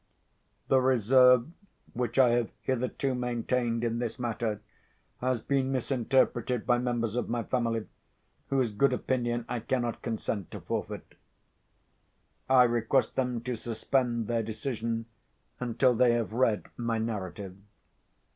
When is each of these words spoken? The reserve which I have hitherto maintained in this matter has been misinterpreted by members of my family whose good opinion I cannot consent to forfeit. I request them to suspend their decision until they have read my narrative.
The 0.67 0.81
reserve 0.81 1.51
which 1.93 2.17
I 2.17 2.29
have 2.31 2.49
hitherto 2.63 3.13
maintained 3.13 3.83
in 3.83 3.99
this 3.99 4.17
matter 4.17 4.59
has 5.19 5.43
been 5.43 5.71
misinterpreted 5.71 6.65
by 6.65 6.79
members 6.79 7.15
of 7.15 7.29
my 7.29 7.43
family 7.43 7.85
whose 8.47 8.71
good 8.71 8.93
opinion 8.93 9.45
I 9.47 9.59
cannot 9.59 10.01
consent 10.01 10.49
to 10.49 10.59
forfeit. 10.59 11.13
I 12.49 12.63
request 12.63 13.15
them 13.15 13.41
to 13.41 13.55
suspend 13.55 14.27
their 14.27 14.41
decision 14.41 15.05
until 15.59 15.93
they 15.93 16.13
have 16.13 16.33
read 16.33 16.65
my 16.77 16.97
narrative. 16.97 17.55